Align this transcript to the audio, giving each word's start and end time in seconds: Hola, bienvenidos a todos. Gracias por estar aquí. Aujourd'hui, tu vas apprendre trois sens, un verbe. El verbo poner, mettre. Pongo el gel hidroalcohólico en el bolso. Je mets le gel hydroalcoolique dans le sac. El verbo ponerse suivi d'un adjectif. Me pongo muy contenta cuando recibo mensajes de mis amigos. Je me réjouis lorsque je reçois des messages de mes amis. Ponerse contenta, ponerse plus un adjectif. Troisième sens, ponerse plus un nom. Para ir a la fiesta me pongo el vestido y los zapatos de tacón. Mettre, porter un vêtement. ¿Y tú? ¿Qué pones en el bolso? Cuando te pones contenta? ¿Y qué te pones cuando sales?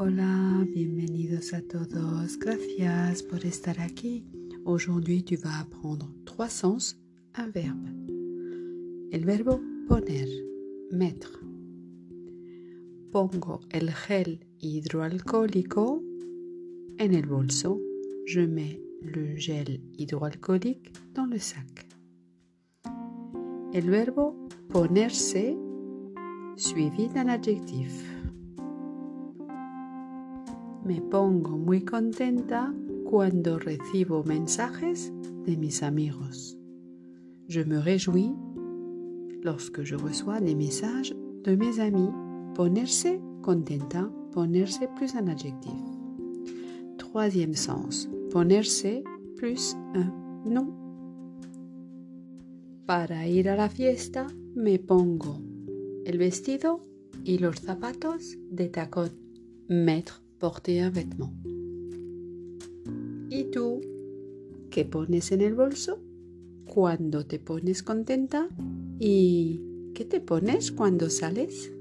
Hola, 0.00 0.64
bienvenidos 0.72 1.52
a 1.52 1.60
todos. 1.60 2.38
Gracias 2.38 3.20
por 3.24 3.44
estar 3.44 3.80
aquí. 3.80 4.24
Aujourd'hui, 4.64 5.24
tu 5.24 5.34
vas 5.42 5.62
apprendre 5.62 6.06
trois 6.24 6.52
sens, 6.52 6.96
un 7.36 7.50
verbe. 7.50 7.90
El 9.10 9.24
verbo 9.24 9.60
poner, 9.88 10.28
mettre. 10.92 11.32
Pongo 13.10 13.58
el 13.70 13.90
gel 13.90 14.38
hidroalcohólico 14.60 16.00
en 16.98 17.12
el 17.12 17.26
bolso. 17.26 17.80
Je 18.24 18.46
mets 18.46 18.78
le 19.02 19.36
gel 19.36 19.80
hydroalcoolique 19.98 20.92
dans 21.12 21.26
le 21.26 21.40
sac. 21.40 21.88
El 23.72 23.90
verbo 23.90 24.46
ponerse 24.68 25.56
suivi 26.56 27.08
d'un 27.08 27.30
adjectif. 27.30 28.17
Me 30.88 31.02
pongo 31.02 31.58
muy 31.58 31.84
contenta 31.84 32.74
cuando 33.04 33.58
recibo 33.58 34.24
mensajes 34.24 35.12
de 35.44 35.54
mis 35.54 35.82
amigos. 35.82 36.56
Je 37.46 37.62
me 37.62 37.78
réjouis 37.78 38.34
lorsque 39.42 39.82
je 39.82 39.96
reçois 39.96 40.40
des 40.40 40.54
messages 40.54 41.14
de 41.44 41.56
mes 41.56 41.78
amis. 41.78 42.08
Ponerse 42.54 43.20
contenta, 43.42 44.10
ponerse 44.32 44.88
plus 44.96 45.14
un 45.14 45.28
adjectif. 45.28 45.78
Troisième 46.96 47.52
sens, 47.52 48.08
ponerse 48.30 49.02
plus 49.36 49.76
un 49.94 50.10
nom. 50.46 50.72
Para 52.86 53.28
ir 53.28 53.50
a 53.50 53.56
la 53.56 53.68
fiesta 53.68 54.26
me 54.54 54.78
pongo 54.78 55.36
el 56.06 56.16
vestido 56.16 56.80
y 57.26 57.36
los 57.36 57.56
zapatos 57.56 58.38
de 58.50 58.70
tacón. 58.70 59.10
Mettre, 59.68 60.14
porter 60.38 60.82
un 60.82 60.90
vêtement. 60.90 61.32
¿Y 63.30 63.44
tú? 63.50 63.80
¿Qué 64.70 64.84
pones 64.84 65.32
en 65.32 65.40
el 65.40 65.54
bolso? 65.54 66.00
Cuando 66.64 67.26
te 67.26 67.38
pones 67.38 67.82
contenta? 67.82 68.48
¿Y 68.98 69.62
qué 69.94 70.04
te 70.04 70.20
pones 70.20 70.72
cuando 70.72 71.10
sales? 71.10 71.72